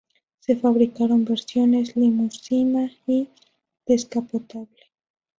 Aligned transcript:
Se 0.39 0.55
fabricaron 0.55 1.25
versiones 1.25 1.95
limusina 1.95 2.91
y 3.05 3.29
descapotable. 3.85 4.87